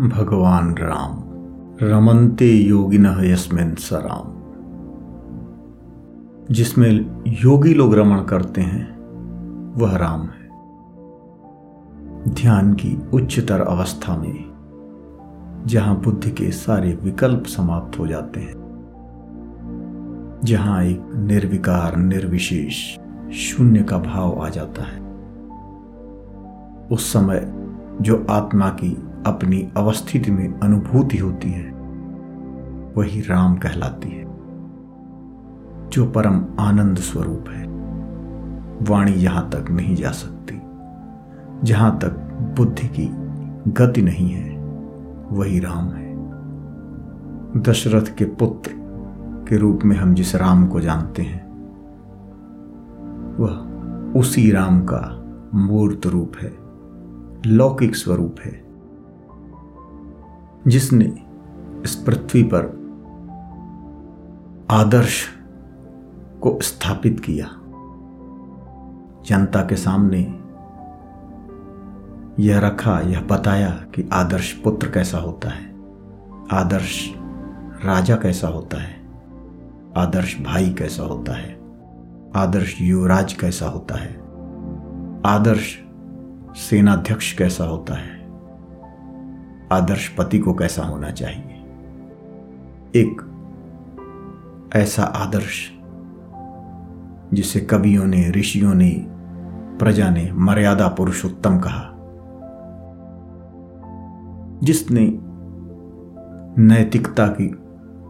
[0.00, 1.22] भगवान राम।
[1.82, 4.40] रमनते योगिन यस्मिन सराम।
[6.54, 8.96] जिसमें योगी लोग रमण करते हैं,
[9.74, 10.48] वह राम है।
[12.34, 14.44] ध्यान की उच्चतर अवस्था में,
[15.66, 18.54] जहाँ बुद्धि के सारे विकल्प समाप्त हो जाते हैं,
[20.44, 22.98] जहाँ एक निर्विकार, निर्विशेष,
[23.32, 25.00] शून्य का भाव आ जाता है।
[26.92, 27.54] उस समय
[28.00, 31.70] जो आत्मा की अपनी अवस्थिति में अनुभूति होती है,
[32.96, 34.24] वही राम कहलाती है,
[35.88, 37.66] जो परम आनंद स्वरूप है।
[38.82, 40.60] वाणी यहाँ तक नहीं जा सकती।
[41.64, 42.10] जहाँ तक
[42.56, 43.08] बुद्धि की
[43.72, 44.56] गति नहीं है,
[45.30, 46.10] वही राम है।
[47.62, 48.70] दशरथ के पुत्र
[49.48, 51.50] के रूप में हम जिस राम को जानते हैं,
[53.38, 53.70] वह
[54.20, 56.52] उसी राम का मूर्त रूप है,
[57.46, 58.69] लौकिक स्वरूप है।
[60.70, 61.04] जिसने
[61.84, 62.66] इस पृथ्वी पर
[64.70, 65.24] आदर्श
[66.42, 67.46] को स्थापित किया।
[69.26, 70.20] जनता के सामने
[72.40, 75.66] यह रखा, यह बताया कि आदर्श पुत्र कैसा होता है,
[76.52, 77.14] आदर्श
[77.84, 78.94] राजा कैसा होता है,
[79.96, 81.52] आदर्श भाई कैसा होता है,
[82.36, 84.14] आदर्श युवराज कैसा होता है,
[85.26, 85.78] आदर्श
[86.56, 88.19] सेनाध्यक्ष कैसा होता है।
[89.72, 91.56] आदर्श पति को कैसा होना चाहिए?
[92.96, 93.26] एक
[94.76, 95.72] ऐसा आदर्श
[97.34, 99.06] जिसे कवियों ने, ऋषियों ने,
[99.78, 101.86] प्रजा ने मर्यादा पुरुषोत्तम कहा।
[104.62, 105.18] जिसने
[106.62, 107.54] नैतिकता की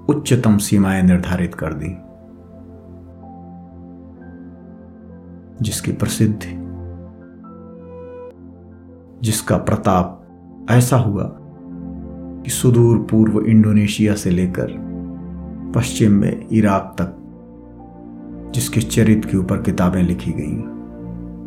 [0.08, 1.96] उच्चतम सीमाएँ निर्धारित कर दी।
[5.64, 6.56] जिसकी प्रसिद्धि,
[9.22, 10.16] जिसका प्रताप
[10.70, 11.36] ऐसा हुआ
[12.50, 14.66] कि सुदूर पूर्व इंडोनेशिया से लेकर
[15.76, 17.16] पश्चिम में इराक तक,
[18.54, 20.62] जिसके चरित्र के ऊपर किताबें लिखी गई,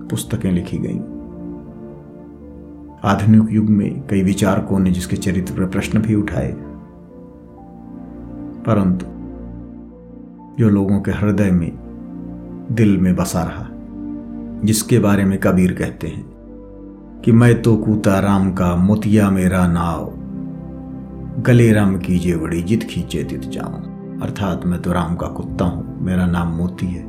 [0.08, 0.98] पुस्तकें लिखी गई।
[3.04, 6.52] आधुनिक युग में कई विचारकों ने जिसके चरित्र पर प्रश्न भी उठाए।
[8.68, 9.06] परंतु
[10.60, 11.72] जो लोगों के हृदय में,
[12.72, 13.70] दिल में बसा रहा,
[14.64, 16.26] जिसके बारे में कबीर कहते हैं
[17.26, 20.23] कि, मैं तो कूता राम का मोतिया मेरा नाव
[21.40, 26.02] गले राम कीजिए बड़ी जित खींचे तित जाऊँ। अर्थात मैं तो राम का कुत्ता हूँ,
[26.02, 27.04] मेरा नाम मोती है।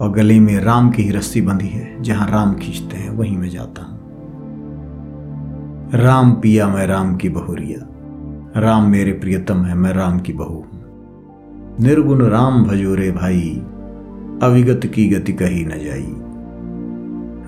[0.00, 3.48] और गले में राम की ही रस्सी बंधी है, जहाँ राम खींचते हैं, वहीं मैं
[3.48, 4.00] जाता हूँ।
[5.94, 7.86] राम पिया मैं राम की बहुरिया
[8.60, 13.62] राम मेरे प्रियतम है, मैं राम की बहू हूँ। निर्गुण राम भजोरे भाई,
[14.42, 16.14] अविगत की गति कही न जाई।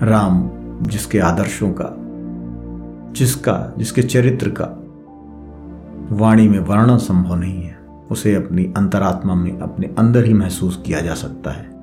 [0.09, 0.49] राम
[0.81, 1.95] जिसके आदर्शों का,
[3.13, 4.79] जिसका, जिसके चरित्र का
[6.11, 7.77] वाणी में वर्णन संभव नहीं है।
[8.11, 11.73] उसे अपनी अंतरात्मा में अपने अंदर ही महसूस किया जा सकता है।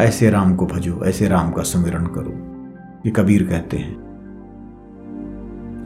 [0.00, 2.32] ऐसे राम को भजो, ऐसे राम का सुमिरन करो,
[3.06, 4.04] ये कबीर कहते हैं।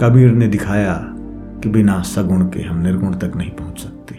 [0.00, 1.04] कबीर ने दिखाया
[1.62, 4.18] कि बिना सगुण के हम निर्गुण तक नहीं पहुँच सकते।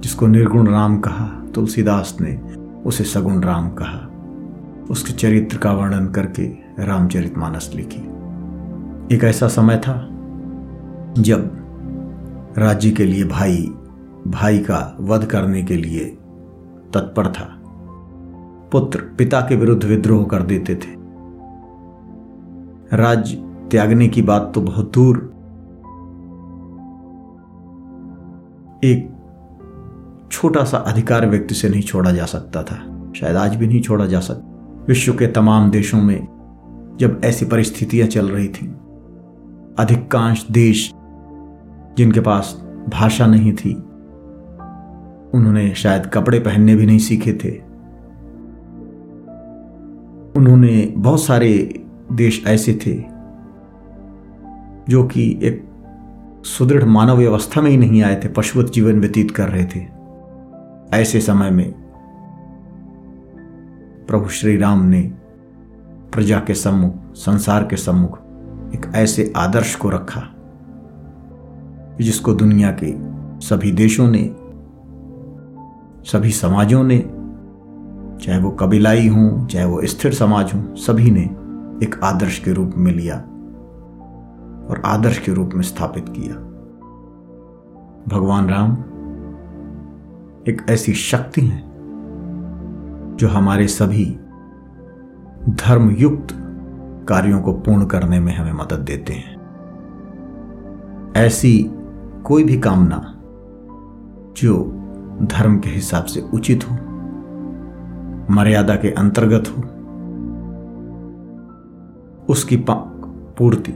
[0.00, 2.40] जिसको निर्गुण राम कहा, तुलसीदास ने
[2.86, 4.10] उसे सगुण राम कहा।
[4.90, 6.46] उसके चरित्र का वर्णन करके
[6.78, 8.00] रामचरित मानस लिखी।
[9.16, 10.08] एक ऐसा समय था
[11.18, 11.65] जब
[12.58, 13.56] राज्य के लिए भाई
[14.26, 16.04] भाई का वध करने के लिए
[16.94, 17.62] तत्पर था।
[18.72, 20.94] पुत्र पिता के विरुद्ध विद्रोह कर देते थे।
[22.96, 23.36] राज्य
[23.70, 25.16] त्यागने की बात तो बहुत दूर।
[28.84, 29.10] एक
[30.32, 34.06] छोटा सा अधिकार व्यक्ति से नहीं छोड़ा जा सकता था। शायद आज भी नहीं छोड़ा
[34.06, 36.28] जा सकता विश्व के तमाम देशों में
[37.00, 38.66] जब ऐसी परिस्थितियाँ चल रही थी,
[39.78, 40.92] अधिकांश देश
[41.96, 43.74] जिनके पास भाषा नहीं थी।
[45.34, 47.66] उन्होंने शायद कपड़े पहनने भी नहीं सीखे थे।
[50.38, 51.80] उन्होंने बहुत सारे
[52.12, 52.94] देश ऐसे थे,
[54.88, 55.68] जो कि एक
[56.44, 59.86] सुदृढ़ मानव व्यवस्था में ही नहीं आए थे, पशुवत जीवन व्यतीत कर रहे थे।
[60.96, 61.72] ऐसे समय में
[64.08, 65.12] प्रभु श्री राम ने
[66.12, 68.18] प्रजा के सम्मुख, संसार के सम्मुख
[68.74, 70.35] एक ऐसे आदर्श को रखा।
[72.00, 73.16] जिसको दुनिया के
[73.46, 74.36] सभी देशों ने,
[76.10, 76.98] सभी समाजों ने,
[78.24, 81.22] चाहे वो कबीलाई हों, चाहे वो स्थिर समाज हों, सभी ने
[81.86, 83.16] एक आदर्श के रूप में लिया
[84.70, 86.34] और आदर्श के रूप में स्थापित किया।
[88.08, 88.72] भगवान राम
[90.48, 91.62] एक ऐसी शक्ति है
[93.16, 94.18] जो हमारे सभी
[95.48, 96.28] धर्मयुक्त
[97.08, 99.36] कार्यों को पूर्ण करने में हमें मदद देते हैं।
[101.16, 101.70] ऐसी
[102.26, 102.96] कोई भी कामना
[104.36, 104.54] जो
[105.22, 106.74] धर्म के हिसाब से उचित हो,
[108.34, 109.62] मर्यादा के अंतर्गत हो,
[112.28, 113.72] उसकी पूर्ति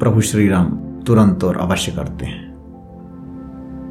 [0.00, 0.66] प्रभु श्री राम
[1.06, 2.46] तुरंत और अवश्य करते हैं।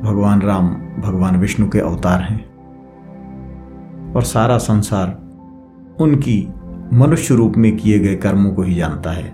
[0.04, 0.70] भगवान राम,
[1.02, 2.46] भगवान विष्णु के अवतार हैं
[4.14, 5.18] और सारा संसार
[6.02, 6.54] उनकी
[6.94, 9.32] मनुष्य रूप में किए गए कर्मों को ही जानता है।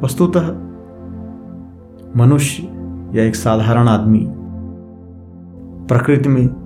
[0.00, 0.48] वस्तुतः
[2.16, 2.73] मनुष्य
[3.14, 4.26] या एक साधारण आदमी
[5.88, 6.64] प्रकृति में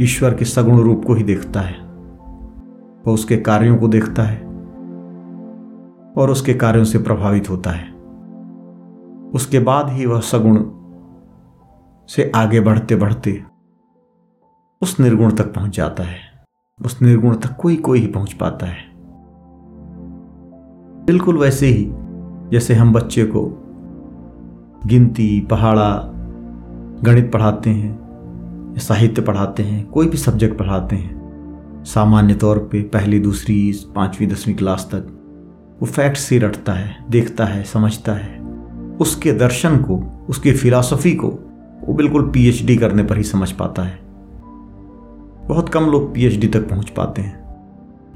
[0.00, 1.74] ईश्वर के सगुण रूप को ही देखता है।
[3.06, 4.38] वह उसके कार्यों को देखता है
[6.18, 7.92] और उसके कार्यों से प्रभावित होता है।
[9.34, 10.62] उसके बाद ही वह सगुण
[12.08, 13.44] से आगे बढ़ते बढ़ते
[14.82, 16.18] उस निर्गुण तक पहुँच जाता है।
[16.84, 18.78] उस निर्गुण तक कोई कोई ही पहुँच पाता है।
[21.04, 21.92] बिल्कुल वैसे ही
[22.50, 23.67] जैसे हम बच्चे को
[24.86, 26.00] गिनती, पहाड़ा,
[27.02, 28.08] गणित पढ़ाते हैं,
[28.78, 31.18] साहित्य पढ़ाते हैं, कोई भी सब्जेक्ट पढ़ाते हैं।
[31.84, 35.14] सामान्य तौर पे पहली, दूसरी, पांचवी, दसवीं क्लास तक
[35.80, 38.40] वो फैक्ट से रटता है, देखता है, समझता है।
[39.00, 41.28] उसके दर्शन को, उसकी फिलॉसफी को
[41.84, 43.98] वो बिल्कुल पीएचडी करने पर ही समझ पाता है।
[45.48, 47.44] बहुत कम लोग पीएचडी तक पहुँच पाते हैं।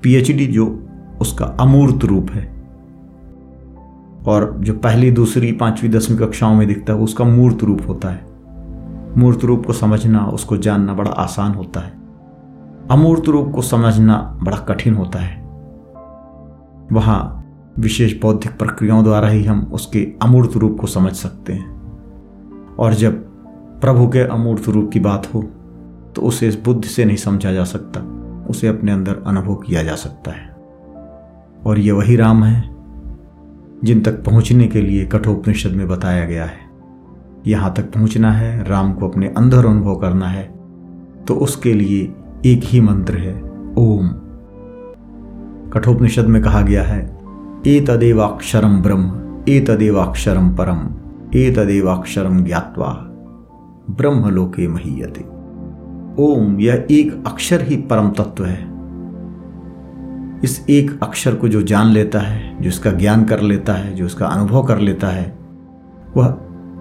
[0.02, 0.88] पीएचडी जो
[1.20, 2.61] उसका अमूर्त रूप है।
[4.26, 8.26] और जो पहली, दूसरी, पांचवी, दसवीं कक्षाओं में दिखता है, उसका मूर्त रूप होता है।
[9.16, 11.92] मूर्त रूप को समझना, उसको जानना बड़ा आसान होता है।
[12.90, 15.42] अमूर्त रूप को समझना बड़ा कठिन होता है।
[16.92, 17.38] वहाँ
[17.78, 21.82] विशेष बौद्धिक प्रक्रियाओं द्वारा ही हम उसके अमूर्त रूप को समझ सकते हैं।
[22.78, 23.12] और जब
[23.80, 25.42] प्रभु के अमूर्त रूप की बात हो
[26.16, 28.00] तो उसे इस बुद्धि से नहीं समझा जा सकता,
[28.50, 30.56] उसे अपने अंदर अनुभव किया जा सकता है।
[31.66, 32.71] और ये वही राम है
[33.84, 36.61] जिन तक पहुँचने के लिए कठोपनिषद में बताया गया है।
[37.46, 40.43] यहाँ तक पहुँचना है, राम को अपने अंदर अनुभव करना है
[41.29, 42.12] तो उसके लिए
[42.46, 43.34] एक ही मंत्र है,
[43.79, 44.08] ओम।
[45.70, 47.00] कठोपनिषद में कहा गया है
[47.67, 50.79] ए तदेवाक्षरम ब्रह्म ए तदेवाक्षरम परम
[51.34, 52.88] ए तदेवाक्षरम ज्ञातवा
[53.90, 55.25] ब्रह्म लोके महीयते।
[56.19, 58.71] ओम यह एक अक्षर ही परम तत्व है।
[60.44, 64.06] इस एक अक्षर को जो जान लेता है, जो इसका ज्ञान कर लेता है, जो
[64.06, 65.38] इसका अनुभव कर लेता है,
[66.16, 66.26] वह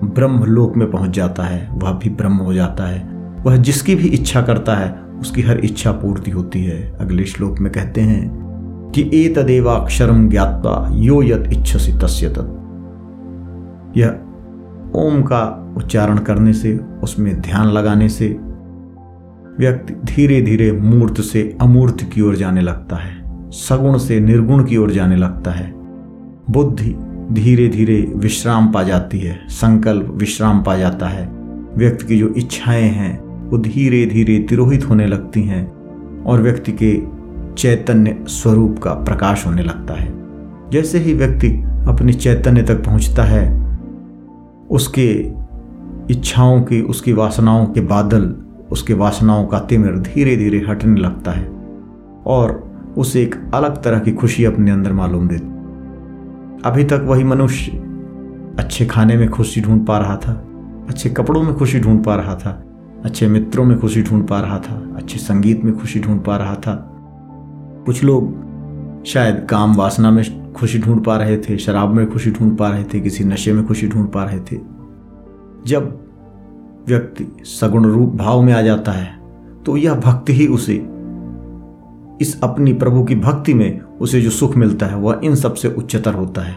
[0.04, 3.10] ब्रह्म लोक में पहुँच जाता है, वह भी ब्रह्म हो जाता है।
[3.46, 7.72] वह जिसकी भी इच्छा करता है, उसकी हर इच्छा पूर्ति होती है। अगले श्लोक में
[7.72, 8.42] कहते हैं
[8.96, 12.58] कि ए तदेवाक्षरम ज्ञातवा यो यत इच्छसी तस्य तत्।
[13.98, 14.10] यह
[14.96, 18.40] ओम का उच्चारण करने से, उसमें ध्यान लगाने से
[19.60, 23.21] व्यक्ति धीरे धीरे मूर्त से अमूर्त की ओर जाने लगता है।
[23.52, 25.74] सगुण से निर्गुण की ओर जाने लगता है।
[26.50, 26.96] बुद्धि
[27.32, 31.28] धीरे धीरे विश्राम पा जाती है, संकल्प विश्राम पा जाता है।
[31.78, 35.72] व्यक्ति की जो इच्छाएँ हैं, वो धीरे धीरे तिरोहित होने लगती हैं
[36.24, 37.02] और व्यक्ति के
[37.56, 40.14] चैतन्य स्वरूप का प्रकाश होने लगता है।
[40.70, 41.48] जैसे ही व्यक्ति
[41.88, 43.72] अपने चैतन्य तक पहुँचता है,
[44.70, 45.32] उसके
[46.10, 48.36] इच्छाओं की, उसकी वासनाओं के बादल,
[48.72, 51.48] उसके वासनाओं का तिमिर धीरे धीरे हटने लगता है
[52.26, 55.46] और उसे एक अलग तरह की खुशी अपने अंदर मालूम देती।
[56.66, 57.78] अभी तक वही मनुष्य
[58.60, 60.34] अच्छे खाने में खुशी ढूंढ पा रहा था,
[60.90, 62.52] अच्छे कपड़ों में खुशी ढूंढ पा रहा था,
[63.06, 66.56] अच्छे मित्रों में खुशी ढूंढ पा रहा था, अच्छे संगीत में खुशी ढूंढ पा रहा
[66.56, 66.76] था।
[67.86, 72.58] कुछ लोग शायद काम वासना में खुशी ढूंढ पा रहे थे, शराब में खुशी ढूंढ
[72.58, 74.60] पा रहे थे, किसी नशे में खुशी ढूंढ पा रहे थे।
[75.68, 76.00] जब
[76.88, 79.20] व्यक्ति सगुण रूप भाव में आ जाता है
[79.66, 80.76] तो यह भक्ति ही उसे
[82.22, 86.14] इस अपनी प्रभु की भक्ति में उसे जो सुख मिलता है, वह इन सबसे उच्चतर
[86.14, 86.56] होता है।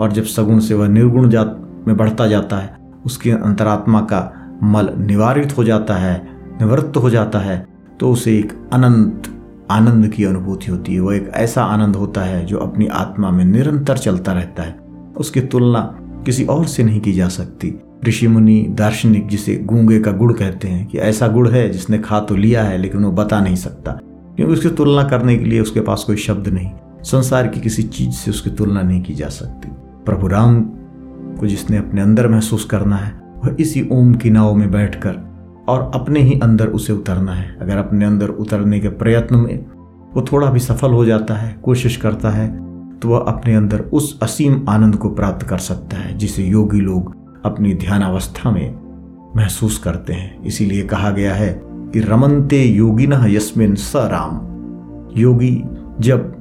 [0.00, 4.20] और जब सगुण से वह निर्गुण जात में बढ़ता जाता है, उसकी अंतरात्मा का
[4.62, 6.22] मल निवारित हो जाता है,
[6.60, 7.66] निवृत्त हो जाता है
[8.00, 9.22] तो उसे एक अनंत,
[9.70, 13.44] आनंद की अनुभूति होती है। वह एक ऐसा आनंद होता है जो अपनी आत्मा में
[13.44, 14.78] निरंतर चलता रहता है।
[15.16, 15.80] उसकी तुलना
[16.26, 20.68] किसी और से नहीं की जा सकती। ऋषि मुनि दार्शनिक जिसे गूँगे का गुड़ कहते
[20.68, 23.98] हैं कि ऐसा गुड़ है जिसने खा तो लिया है, लेकिन वो बता नहीं सकता।
[24.36, 26.70] क्योंकि उसकी तुलना करने के लिए उसके पास कोई शब्द नहीं।
[27.02, 29.68] संसार की किसी चीज़ से उसकी तुलना नहीं की जा सकती।
[30.06, 30.60] प्रभु राम
[31.40, 33.12] को जिसने अपने अंदर महसूस करना है,
[33.44, 35.18] वह इसी ओम की नाव में बैठकर
[35.68, 39.66] और अपने ही अंदर उसे उतरना है। अगर अपने अंदर उतरने के प्रयत्न में
[40.14, 42.48] वो थोड़ा भी सफल हो जाता है, कोशिश करता है
[42.98, 47.14] तो वह अपने अंदर उस असीम आनंद को प्राप्त कर सकता है, जिसे योगी लोग
[47.44, 48.74] अपनी ध्यान अवस्था में
[49.36, 51.50] महसूस करते हैं। इसीलिए कहा गया है
[51.96, 54.32] कि रमनते योगिन यस्मिन स राम।
[55.16, 55.64] योगी
[56.00, 56.34] जब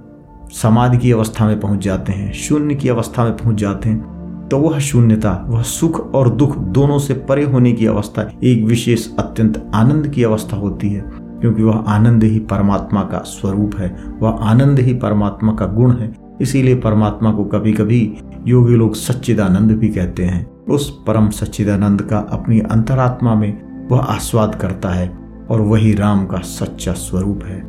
[0.51, 4.57] समाधि की अवस्था में पहुँच जाते हैं, शून्य की अवस्था में पहुँच जाते हैं तो
[4.59, 9.71] वह शून्यता, वह सुख और दुख दोनों से परे होने की अवस्था, एक विशेष अत्यंत
[9.75, 11.03] आनंद की अवस्था होती है,
[11.41, 16.13] क्योंकि वह आनंद ही परमात्मा का स्वरूप है, वह आनंद ही परमात्मा का गुण है।
[16.41, 18.01] इसीलिए परमात्मा को कभी कभी
[18.47, 24.55] योगी लोग सच्चिदानंद भी कहते हैं। उस परम सच्चिदानंद का अपनी अंतरात्मा में वह आस्वाद
[24.55, 27.61] करता है। और वही राम का सच्चा स्वरूप है,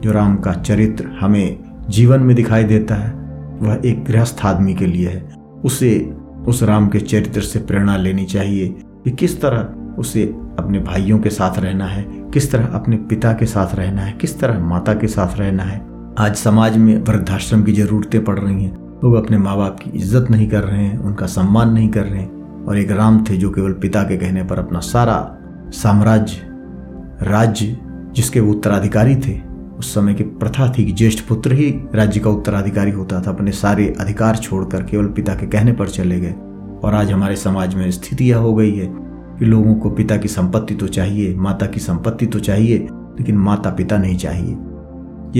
[0.00, 3.12] जो राम का चरित्र हमें जीवन में दिखाई देता है,
[3.62, 5.22] वह एक गृहस्थ आदमी के लिए है।
[5.64, 6.14] उसे,
[6.46, 8.68] उस राम के चरित्र से प्रेरणा लेनी चाहिए
[9.04, 10.22] कि किस तरह उसे
[10.58, 14.38] अपने भाइयों के साथ रहना है, किस तरह अपने पिता के साथ रहना है, किस
[14.40, 15.82] तरह माता के साथ रहना है।
[16.18, 18.72] आज समाज में वृद्धाश्रम की जरूरतें पड़ रही हैं,
[19.04, 22.20] लोग अपने माँ बाप की इज़्ज़त नहीं कर रहे हैं, उनका सम्मान नहीं कर रहे
[22.20, 25.16] हैं, और एक राम थे जो केवल पिता के कहने पर अपना सारा
[25.72, 26.53] साम्राज्य
[27.22, 27.78] राज्य
[28.14, 29.40] जिसके वो उत्तराधिकारी थे,
[29.78, 33.52] उस समय की प्रथा थी कि ज्येष्ठ पुत्र ही राज्य का उत्तराधिकारी होता था, अपने
[33.52, 36.34] सारे अधिकार छोड़कर केवल पिता के कहने पर चले गए।
[36.84, 38.86] और आज हमारे समाज में स्थिति यह हो गई है
[39.38, 43.70] कि लोगों को पिता की संपत्ति तो चाहिए, माता की संपत्ति तो चाहिए, लेकिन माता
[43.70, 44.56] पिता नहीं चाहिए।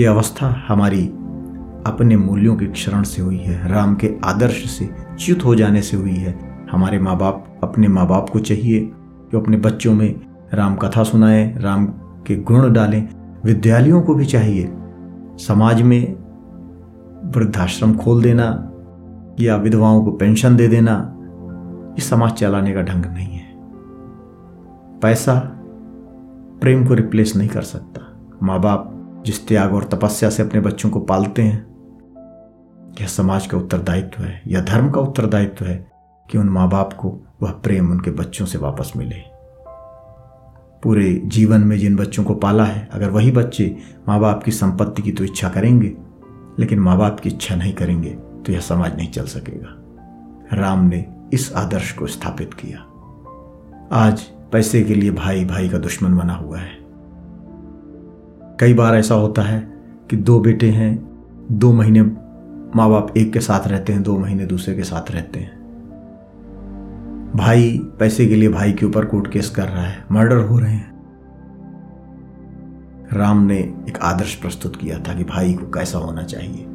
[0.01, 1.05] ये अवस्था हमारी
[1.85, 4.89] अपने मूल्यों के क्षरण से हुई है, राम के आदर्श से
[5.19, 6.39] च्युत हो जाने से हुई है।
[6.71, 8.79] हमारे माँ बाप अपने माँ बाप को चाहिए
[9.31, 11.85] कि अपने बच्चों में राम कथा सुनाएँ, राम
[12.27, 13.07] के गुण डालें।
[13.45, 14.73] विद्यालयों को भी चाहिए।
[15.37, 16.13] समाज में
[17.31, 18.71] वृद्धाश्रम खोल देना
[19.39, 21.11] या विधवाओं को पेंशन दे देना,
[21.91, 23.53] ये समाज चलाने का ढंग नहीं है।
[24.99, 25.33] पैसा
[26.61, 28.01] प्रेम को रिप्लेस नहीं कर सकता।
[28.43, 28.91] माँ बाप
[29.25, 31.75] जिस त्याग और तपस्या से अपने बच्चों को पालते हैं,
[33.01, 35.91] यह समाज का उत्तरदायित्व है, यह धर्म का उत्तरदायित्व है
[36.31, 39.34] कि उन माँ बाप को वह प्रेम उनके बच्चों से वापस मिले।
[40.85, 43.75] पूरे जीवन में जिन बच्चों को पाला है, अगर वही बच्चे
[44.07, 45.93] माँ बाप की संपत्ति की तो इच्छा करेंगे,
[46.59, 51.05] लेकिन माँ बाप की इच्छा नहीं करेंगे तो यह समाज नहीं चल सकेगा। राम ने
[51.33, 52.79] इस आदर्श को स्थापित किया।
[53.93, 56.77] आज पैसे के लिए भाई भाई का दुश्मन बना हुआ है।
[58.59, 59.59] कई बार ऐसा होता है
[60.09, 60.93] कि दो बेटे हैं,
[61.51, 62.01] दो महीने
[62.75, 65.54] माँ बाप एक के साथ रहते हैं, दो महीने दूसरे के साथ रहते हैं।
[67.35, 70.73] भाई पैसे के लिए भाई के ऊपर कोर्ट केस कर रहा है। मर्डर हो रहे
[70.73, 70.95] हैं।
[73.13, 76.65] राम ने एक आदर्श प्रस्तुत किया था कि भाई को कैसा होना चाहिए।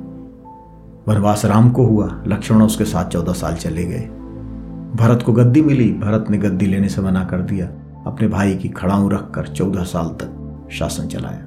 [1.09, 4.03] वनवास राम को हुआ। लक्ष्मण उसके साथ चौदह साल चले गए।
[4.97, 7.67] भरत को गद्दी मिली। भरत ने गद्दी लेने से मना कर दिया।
[8.07, 11.47] अपने भाई की खड़ाऊ रखकर चौदह साल तक शासन चलाया।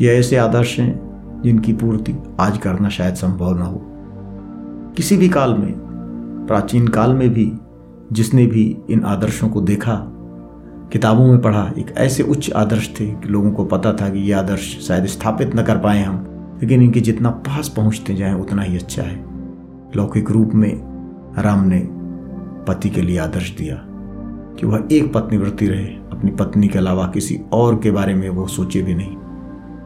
[0.00, 1.12] ये ऐसे आदर्श हैं
[1.44, 3.82] जिनकी पूर्ति आज करना शायद संभव न हो।
[4.96, 5.91] किसी भी काल में
[6.46, 7.52] प्राचीन काल में भी
[8.12, 10.08] जिसने भी इन आदर्शों को देखा,
[10.92, 14.32] किताबों में पढ़ा, एक ऐसे उच्च आदर्श थे कि लोगों को पता था कि ये
[14.32, 16.26] आदर्श शायद स्थापित न कर पाए हम,
[16.62, 19.24] लेकिन इनके जितना पास पहुँचते जाएँ, उतना ही अच्छा है।
[19.96, 20.72] लौकिक रूप में
[21.38, 21.88] राम ने
[22.68, 23.82] पति के लिए आदर्श दिया
[24.58, 28.28] कि वह एक पत्नी वृत्ति रहे, अपनी पत्नी के अलावा किसी और के बारे में
[28.28, 29.16] वो सोचे भी नहीं।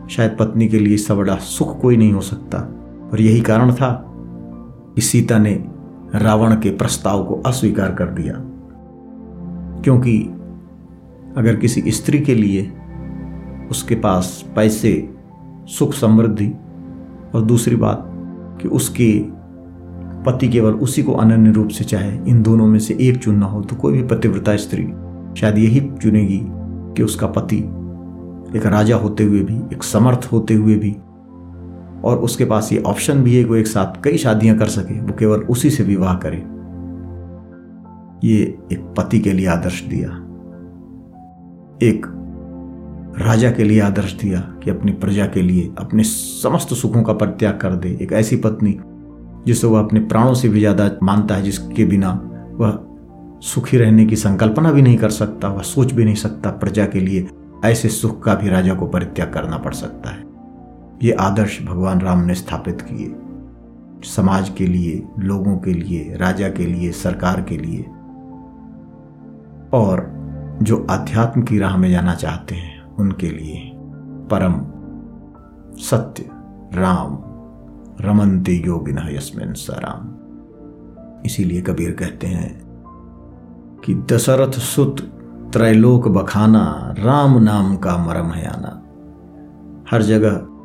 [0.08, 2.58] शायद पत्नी के लिए इससे बड़ा सुख कोई नहीं हो सकता
[3.12, 4.12] और यही कारण था
[4.94, 5.54] कि सीता ने
[6.14, 8.34] रावण के प्रस्ताव को अस्वीकार कर दिया।
[9.82, 10.18] क्योंकि
[11.36, 12.72] अगर किसी स्त्री के लिए
[13.70, 15.14] उसके पास पैसे,
[15.66, 16.52] सुख समृद्धि
[17.34, 18.10] और दूसरी बात
[18.62, 19.24] कि उसके
[20.24, 23.60] पति केवल उसी को अनन्य रूप से चाहे, इन दोनों में से एक चुनना हो
[23.62, 24.84] तो कोई भी पतिव्रता स्त्री
[25.40, 26.40] शायद यही चुनेगी
[26.96, 27.58] कि उसका पति
[28.58, 30.96] एक राजा होते हुए भी, एक समर्थ होते हुए भी
[32.06, 35.00] और उसके पास ये ऑप्शन भी है कि वो एक साथ कई शादियाँ कर सके,
[35.00, 36.36] वो केवल उसी से विवाह करे।
[38.24, 38.36] ये
[38.72, 40.08] एक पति के लिए आदर्श दिया।
[41.82, 42.06] एक
[43.18, 47.58] राजा के लिए आदर्श दिया कि अपनी प्रजा के लिए, अपने समस्त सुखों का परित्याग
[47.60, 48.78] कर दे। एक ऐसी पत्नी
[49.46, 52.10] जिसे वह अपने प्राणों से भी ज़्यादा मानता है, जिसके बिना
[52.52, 52.78] वह
[53.42, 57.00] सुखी रहने की संकल्पना भी नहीं कर सकता, वह सोच भी नहीं सकता, प्रजा के
[57.00, 57.26] लिए
[57.64, 60.25] ऐसे सुख का भी राजा को परित्याग करना पड़ सकता है।
[61.02, 63.16] ये आदर्श भगवान राम ने स्थापित किए।
[64.04, 67.82] समाज के लिए, लोगों के लिए, राजा के लिए, सरकार के लिए।
[69.72, 70.16] और
[70.62, 73.72] जो अध्यात्म की राह में जाना चाहते हैं, उनके लिए
[74.30, 74.76] परम
[75.78, 76.30] सत्य
[76.74, 77.18] राम
[78.00, 80.14] रमनते योगिन यस्मिन सराम
[81.26, 82.62] इसीलिए कबीर कहते हैं
[83.84, 85.00] कि दशरथ सुत
[85.52, 88.82] त्रैलोक बखाना राम नाम का मरम है आना।
[89.90, 90.55] हर जगह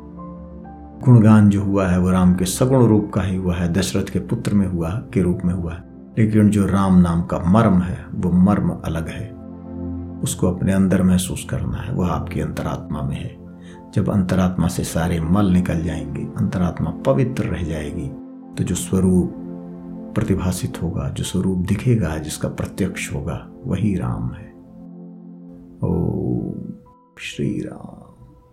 [1.04, 4.18] गुणगान जो हुआ है वो राम के सगुण रूप का ही हुआ है, दशरथ के
[4.18, 5.84] पुत्र में हुआ, के रूप में हुआ है।
[6.18, 9.32] लेकिन जो राम नाम का मर्म है, वो मर्म अलग है।
[10.20, 13.36] उसको अपने अंदर महसूस करना है, वह आपकी अंतरात्मा में है।
[13.94, 18.08] जब अंतरात्मा से सारे मल निकल जाएँगे, अंतरात्मा पवित्र रह जाएगी
[18.58, 19.34] तो जो स्वरूप
[20.14, 24.52] प्रतिभाषित होगा, जो स्वरूप दिखेगा, जिसका प्रत्यक्ष होगा, वही राम है।
[25.84, 26.52] ओ
[27.18, 28.01] श्री राम।